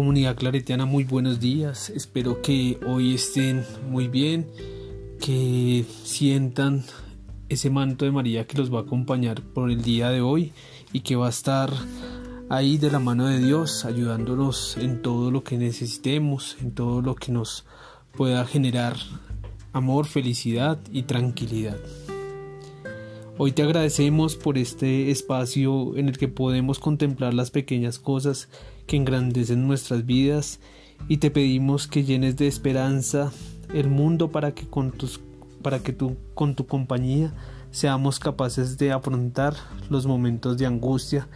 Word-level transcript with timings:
Comunidad 0.00 0.34
claretiana, 0.34 0.86
muy 0.86 1.04
buenos 1.04 1.40
días. 1.40 1.90
Espero 1.90 2.40
que 2.40 2.80
hoy 2.86 3.16
estén 3.16 3.66
muy 3.90 4.08
bien, 4.08 4.46
que 5.20 5.84
sientan 6.04 6.84
ese 7.50 7.68
manto 7.68 8.06
de 8.06 8.10
María 8.10 8.46
que 8.46 8.56
los 8.56 8.72
va 8.72 8.78
a 8.78 8.82
acompañar 8.84 9.42
por 9.42 9.70
el 9.70 9.82
día 9.82 10.08
de 10.08 10.22
hoy 10.22 10.54
y 10.94 11.00
que 11.00 11.16
va 11.16 11.26
a 11.26 11.28
estar 11.28 11.70
ahí 12.48 12.78
de 12.78 12.90
la 12.90 12.98
mano 12.98 13.26
de 13.26 13.40
Dios, 13.40 13.84
ayudándonos 13.84 14.78
en 14.78 15.02
todo 15.02 15.30
lo 15.30 15.44
que 15.44 15.58
necesitemos, 15.58 16.56
en 16.62 16.72
todo 16.72 17.02
lo 17.02 17.14
que 17.14 17.30
nos 17.30 17.66
pueda 18.16 18.46
generar 18.46 18.96
amor, 19.74 20.06
felicidad 20.06 20.78
y 20.90 21.02
tranquilidad. 21.02 21.76
Hoy 23.38 23.52
te 23.52 23.62
agradecemos 23.62 24.36
por 24.36 24.58
este 24.58 25.10
espacio 25.10 25.96
en 25.96 26.08
el 26.08 26.18
que 26.18 26.28
podemos 26.28 26.78
contemplar 26.78 27.32
las 27.32 27.50
pequeñas 27.50 27.98
cosas 27.98 28.48
que 28.86 28.96
engrandecen 28.96 29.66
nuestras 29.66 30.04
vidas 30.04 30.60
y 31.08 31.18
te 31.18 31.30
pedimos 31.30 31.86
que 31.86 32.04
llenes 32.04 32.36
de 32.36 32.48
esperanza 32.48 33.32
el 33.72 33.88
mundo 33.88 34.30
para 34.30 34.52
que 34.52 34.66
con 34.66 34.90
tus 34.90 35.20
para 35.62 35.78
que 35.78 35.92
tú 35.92 36.16
con 36.34 36.54
tu 36.54 36.66
compañía 36.66 37.32
seamos 37.70 38.18
capaces 38.18 38.78
de 38.78 38.92
afrontar 38.92 39.54
los 39.88 40.06
momentos 40.06 40.58
de 40.58 40.66
angustia 40.66 41.28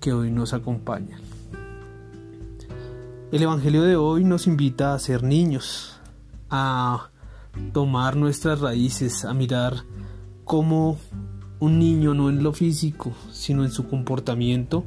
que 0.00 0.12
hoy 0.12 0.30
nos 0.30 0.52
acompañan. 0.52 1.20
El 3.30 3.42
Evangelio 3.42 3.82
de 3.82 3.96
hoy 3.96 4.24
nos 4.24 4.46
invita 4.46 4.94
a 4.94 4.98
ser 4.98 5.22
niños, 5.22 6.00
a 6.50 7.10
tomar 7.72 8.16
nuestras 8.16 8.60
raíces, 8.60 9.24
a 9.24 9.32
mirar 9.32 9.84
cómo 10.44 10.98
un 11.62 11.78
niño 11.78 12.12
no 12.12 12.28
en 12.28 12.42
lo 12.42 12.52
físico, 12.52 13.12
sino 13.30 13.64
en 13.64 13.70
su 13.70 13.86
comportamiento, 13.86 14.84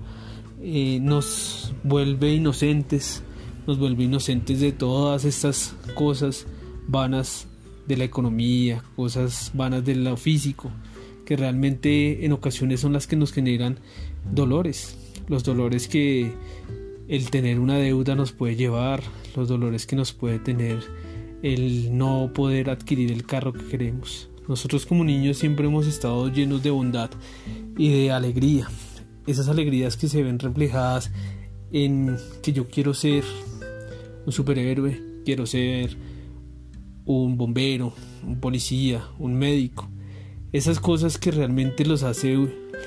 eh, 0.62 1.00
nos 1.02 1.74
vuelve 1.86 2.34
inocentes, 2.34 3.24
nos 3.66 3.80
vuelve 3.80 4.04
inocentes 4.04 4.60
de 4.60 4.74
todas 4.74 5.24
estas 5.24 5.74
cosas 5.94 6.48
vanas 6.86 7.48
de 7.88 7.96
la 7.96 8.04
economía, 8.04 8.84
cosas 8.98 9.52
vanas 9.54 9.86
de 9.86 9.96
lo 9.96 10.18
físico, 10.18 10.70
que 11.24 11.38
realmente 11.38 12.26
en 12.26 12.34
ocasiones 12.34 12.82
son 12.82 12.92
las 12.92 13.08
que 13.08 13.16
nos 13.16 13.32
generan 13.32 13.80
dolores, 14.30 14.98
los 15.30 15.46
dolores 15.46 15.88
que 15.88 16.34
el 17.08 17.30
tener 17.30 17.62
una 17.62 17.78
deuda 17.78 18.16
nos 18.16 18.34
puede 18.34 18.58
llevar, 18.58 19.02
los 19.34 19.48
dolores 19.48 19.86
que 19.86 19.96
nos 19.96 20.12
puede 20.12 20.40
tener 20.40 20.80
el 21.42 21.98
no 21.98 22.32
poder 22.34 22.70
adquirir 22.70 23.14
el 23.14 23.26
carro 23.26 23.54
que 23.54 23.64
queremos. 23.64 24.30
Nosotros 24.48 24.86
como 24.86 25.04
niños 25.04 25.38
siempre 25.38 25.66
hemos 25.66 25.88
estado 25.88 26.32
llenos 26.32 26.62
de 26.62 26.70
bondad 26.70 27.10
y 27.78 27.90
de 27.90 28.12
alegría. 28.12 28.70
Esas 29.26 29.48
alegrías 29.50 29.98
que 29.98 30.08
se 30.08 30.22
ven 30.22 30.38
reflejadas 30.38 31.12
en 31.72 32.16
que 32.44 32.54
yo 32.54 32.68
quiero 32.68 32.94
ser 32.94 33.24
un 34.26 34.32
superhéroe, 34.32 35.02
quiero 35.26 35.48
ser 35.48 35.98
un 37.06 37.38
bombero, 37.38 37.94
un 38.24 38.40
policía, 38.40 39.08
un 39.18 39.34
médico. 39.34 39.90
Esas 40.52 40.80
cosas 40.80 41.18
que 41.18 41.32
realmente 41.32 41.84
los 41.84 42.04
hace, 42.04 42.38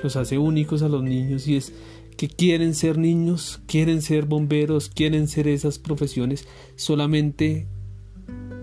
los 0.02 0.14
hace 0.14 0.38
únicos 0.38 0.82
a 0.82 0.88
los 0.88 1.02
niños 1.02 1.48
y 1.48 1.56
es 1.56 1.72
que 2.16 2.28
quieren 2.28 2.74
ser 2.74 2.98
niños, 2.98 3.60
quieren 3.66 4.00
ser 4.00 4.26
bomberos, 4.26 4.90
quieren 4.90 5.26
ser 5.26 5.48
esas 5.48 5.80
profesiones 5.80 6.46
solamente 6.76 7.66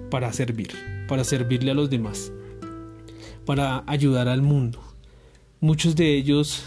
para 0.10 0.32
servir, 0.32 0.70
para 1.10 1.26
servirle 1.26 1.72
a 1.72 1.74
los 1.74 1.90
demás 1.90 2.32
para 3.46 3.84
ayudar 3.88 4.28
al 4.28 4.42
mundo. 4.42 4.80
Muchos 5.60 5.96
de 5.96 6.16
ellos 6.16 6.64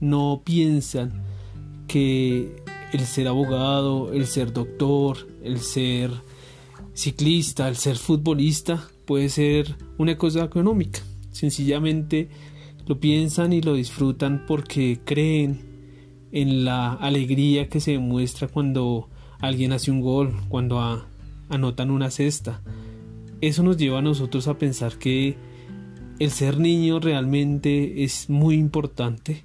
no 0.00 0.42
piensan 0.44 1.22
que 1.86 2.56
el 2.92 3.00
ser 3.00 3.28
abogado, 3.28 4.12
el 4.12 4.26
ser 4.26 4.52
doctor, 4.52 5.28
el 5.42 5.60
ser 5.60 6.10
ciclista, 6.94 7.68
el 7.68 7.76
ser 7.76 7.96
futbolista 7.96 8.88
puede 9.06 9.28
ser 9.28 9.76
una 9.96 10.16
cosa 10.16 10.44
económica. 10.44 11.00
Sencillamente 11.30 12.28
lo 12.86 13.00
piensan 13.00 13.52
y 13.52 13.60
lo 13.60 13.74
disfrutan 13.74 14.44
porque 14.46 15.00
creen 15.04 15.60
en 16.32 16.64
la 16.64 16.92
alegría 16.92 17.68
que 17.68 17.80
se 17.80 17.92
demuestra 17.92 18.48
cuando 18.48 19.08
alguien 19.40 19.72
hace 19.72 19.90
un 19.90 20.00
gol, 20.00 20.34
cuando 20.48 21.06
anotan 21.48 21.90
una 21.90 22.10
cesta. 22.10 22.62
Eso 23.40 23.62
nos 23.62 23.76
lleva 23.76 23.98
a 23.98 24.02
nosotros 24.02 24.48
a 24.48 24.58
pensar 24.58 24.98
que 24.98 25.36
el 26.18 26.30
ser 26.30 26.58
niño 26.58 27.00
realmente 27.00 28.02
es 28.02 28.28
muy 28.28 28.56
importante, 28.56 29.44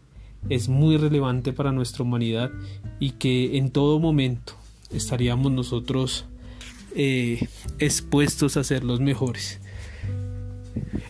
es 0.50 0.70
muy 0.70 0.98
relevante 0.98 1.54
para 1.54 1.72
nuestra 1.72 2.04
humanidad 2.04 2.52
y 3.00 3.12
que 3.12 3.58
en 3.58 3.70
todo 3.70 4.00
momento 4.00 4.54
estaríamos 4.92 5.52
nosotros 5.52 6.26
eh, 6.96 7.48
expuestos 7.80 8.58
a 8.58 8.64
ser 8.64 8.84
los 8.84 9.00
mejores. 9.00 9.60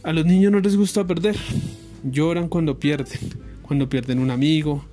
A 0.03 0.11
los 0.11 0.25
niños 0.25 0.51
no 0.51 0.59
les 0.59 0.75
gusta 0.75 1.07
perder, 1.07 1.37
lloran 2.03 2.49
cuando 2.49 2.77
pierden, 2.77 3.19
cuando 3.61 3.87
pierden 3.87 4.19
un 4.19 4.31
amigo, 4.31 4.83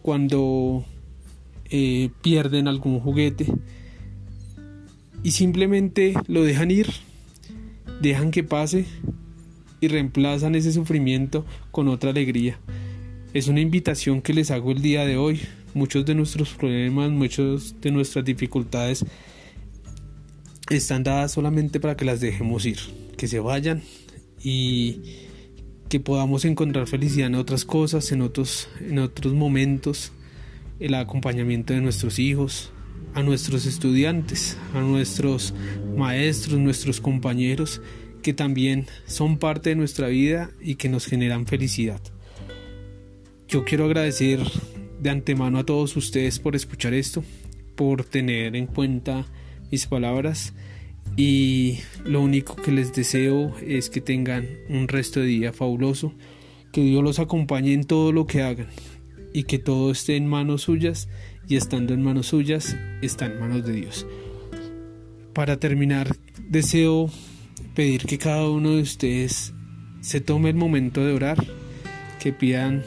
cuando 0.00 0.84
eh, 1.68 2.10
pierden 2.22 2.68
algún 2.68 3.00
juguete 3.00 3.52
y 5.22 5.32
simplemente 5.32 6.14
lo 6.26 6.42
dejan 6.42 6.70
ir, 6.70 6.86
dejan 8.00 8.30
que 8.30 8.44
pase 8.44 8.86
y 9.86 9.88
reemplazan 9.88 10.54
ese 10.54 10.72
sufrimiento 10.72 11.46
con 11.70 11.88
otra 11.88 12.10
alegría. 12.10 12.58
Es 13.32 13.48
una 13.48 13.60
invitación 13.60 14.20
que 14.20 14.34
les 14.34 14.50
hago 14.50 14.72
el 14.72 14.82
día 14.82 15.04
de 15.04 15.16
hoy. 15.16 15.40
Muchos 15.74 16.04
de 16.04 16.14
nuestros 16.14 16.54
problemas, 16.54 17.10
muchas 17.10 17.80
de 17.80 17.90
nuestras 17.90 18.24
dificultades 18.24 19.04
están 20.70 21.04
dadas 21.04 21.32
solamente 21.32 21.80
para 21.80 21.96
que 21.96 22.04
las 22.04 22.20
dejemos 22.20 22.66
ir, 22.66 22.78
que 23.16 23.28
se 23.28 23.38
vayan 23.38 23.82
y 24.42 25.00
que 25.88 26.00
podamos 26.00 26.44
encontrar 26.44 26.86
felicidad 26.86 27.28
en 27.28 27.36
otras 27.36 27.64
cosas, 27.64 28.10
en 28.10 28.22
otros, 28.22 28.68
en 28.80 28.98
otros 28.98 29.34
momentos, 29.34 30.12
el 30.80 30.94
acompañamiento 30.94 31.72
de 31.72 31.80
nuestros 31.80 32.18
hijos, 32.18 32.72
a 33.14 33.22
nuestros 33.22 33.66
estudiantes, 33.66 34.56
a 34.74 34.80
nuestros 34.80 35.54
maestros, 35.96 36.58
nuestros 36.58 37.00
compañeros 37.00 37.80
que 38.26 38.34
también 38.34 38.86
son 39.06 39.38
parte 39.38 39.70
de 39.70 39.76
nuestra 39.76 40.08
vida 40.08 40.50
y 40.60 40.74
que 40.74 40.88
nos 40.88 41.06
generan 41.06 41.46
felicidad. 41.46 42.00
Yo 43.46 43.64
quiero 43.64 43.84
agradecer 43.84 44.40
de 45.00 45.10
antemano 45.10 45.60
a 45.60 45.64
todos 45.64 45.96
ustedes 45.96 46.40
por 46.40 46.56
escuchar 46.56 46.92
esto, 46.92 47.22
por 47.76 48.02
tener 48.02 48.56
en 48.56 48.66
cuenta 48.66 49.26
mis 49.70 49.86
palabras 49.86 50.54
y 51.16 51.78
lo 52.04 52.20
único 52.20 52.56
que 52.56 52.72
les 52.72 52.92
deseo 52.92 53.54
es 53.64 53.90
que 53.90 54.00
tengan 54.00 54.48
un 54.68 54.88
resto 54.88 55.20
de 55.20 55.26
día 55.26 55.52
fabuloso, 55.52 56.12
que 56.72 56.82
Dios 56.82 57.04
los 57.04 57.20
acompañe 57.20 57.74
en 57.74 57.84
todo 57.84 58.10
lo 58.10 58.26
que 58.26 58.42
hagan 58.42 58.66
y 59.32 59.44
que 59.44 59.60
todo 59.60 59.92
esté 59.92 60.16
en 60.16 60.26
manos 60.26 60.62
suyas 60.62 61.08
y 61.46 61.54
estando 61.54 61.94
en 61.94 62.02
manos 62.02 62.26
suyas 62.26 62.76
está 63.02 63.26
en 63.26 63.38
manos 63.38 63.64
de 63.64 63.72
Dios. 63.72 64.04
Para 65.32 65.58
terminar, 65.60 66.16
deseo 66.48 67.08
pedir 67.74 68.06
que 68.06 68.18
cada 68.18 68.48
uno 68.48 68.72
de 68.72 68.82
ustedes 68.82 69.52
se 70.00 70.20
tome 70.20 70.50
el 70.50 70.56
momento 70.56 71.04
de 71.04 71.12
orar, 71.12 71.44
que 72.20 72.32
pidan 72.32 72.84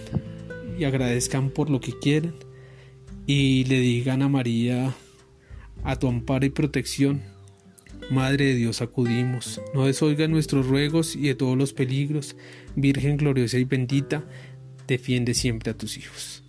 y 0.77 0.83
agradezcan 0.85 1.49
por 1.49 1.69
lo 1.69 1.79
que 1.79 1.97
quieren 1.99 2.33
y 3.25 3.65
le 3.65 3.79
digan 3.79 4.21
a 4.21 4.29
María, 4.29 4.95
a 5.83 5.95
tu 5.97 6.07
amparo 6.07 6.45
y 6.45 6.49
protección, 6.49 7.21
Madre 8.09 8.45
de 8.45 8.55
Dios 8.55 8.81
acudimos, 8.81 9.61
no 9.75 9.85
desoiga 9.85 10.27
nuestros 10.27 10.65
ruegos 10.65 11.15
y 11.15 11.27
de 11.27 11.35
todos 11.35 11.55
los 11.55 11.73
peligros, 11.73 12.35
Virgen 12.75 13.17
gloriosa 13.17 13.59
y 13.59 13.65
bendita, 13.65 14.23
defiende 14.87 15.35
siempre 15.35 15.69
a 15.71 15.77
tus 15.77 15.97
hijos. 15.97 16.43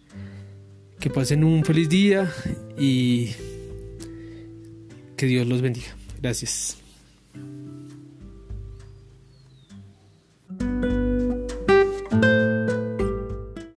Que 0.98 1.10
pasen 1.10 1.44
un 1.44 1.64
feliz 1.64 1.88
día 1.90 2.32
y 2.78 3.30
que 5.16 5.26
Dios 5.26 5.46
los 5.46 5.60
bendiga. 5.60 5.94
Gracias. 6.22 6.78